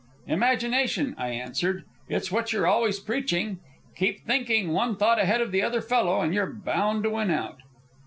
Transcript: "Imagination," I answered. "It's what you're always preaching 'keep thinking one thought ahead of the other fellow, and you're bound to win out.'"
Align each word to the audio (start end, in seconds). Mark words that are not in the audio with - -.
"Imagination," 0.25 1.13
I 1.19 1.27
answered. 1.29 1.83
"It's 2.09 2.31
what 2.31 2.51
you're 2.51 2.65
always 2.65 2.99
preaching 2.99 3.59
'keep 3.95 4.21
thinking 4.25 4.73
one 4.73 4.95
thought 4.95 5.19
ahead 5.19 5.41
of 5.41 5.51
the 5.51 5.61
other 5.61 5.79
fellow, 5.79 6.21
and 6.21 6.33
you're 6.33 6.51
bound 6.51 7.03
to 7.03 7.11
win 7.11 7.29
out.'" 7.29 7.59